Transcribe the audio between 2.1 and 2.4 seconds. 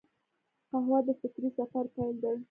دی